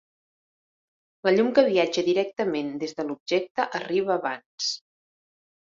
La 1.27 1.33
llum 1.35 1.51
que 1.59 1.65
viatja 1.67 2.05
directament 2.09 2.73
des 2.85 2.97
de 3.01 3.07
l'objecte 3.11 3.69
arriba 3.83 4.19
abans. 4.19 4.75